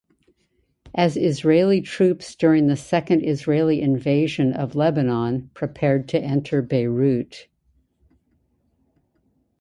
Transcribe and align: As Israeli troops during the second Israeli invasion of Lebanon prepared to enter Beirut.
As 0.95 1.15
Israeli 1.15 1.79
troops 1.79 2.33
during 2.33 2.65
the 2.65 2.75
second 2.75 3.23
Israeli 3.23 3.81
invasion 3.83 4.51
of 4.51 4.73
Lebanon 4.73 5.51
prepared 5.53 6.07
to 6.09 6.19
enter 6.19 6.63
Beirut. 6.63 7.47